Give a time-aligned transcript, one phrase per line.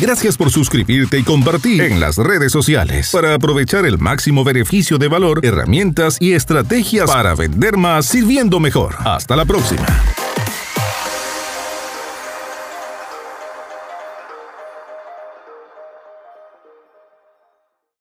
[0.00, 5.06] Gracias por suscribirte y compartir en las redes sociales para aprovechar el máximo beneficio de
[5.06, 8.96] valor, herramientas y estrategias para vender más sirviendo mejor.
[9.04, 9.86] Hasta la próxima.